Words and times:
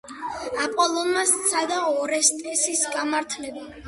აპოლონმა 0.61 1.25
სცადა 1.31 1.77
ორესტესის 1.97 2.81
გამართლება. 2.97 3.67